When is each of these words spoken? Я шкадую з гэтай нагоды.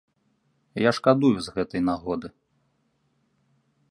Я 0.87 0.91
шкадую 0.99 1.31
з 1.47 1.53
гэтай 1.59 1.81
нагоды. 1.91 2.27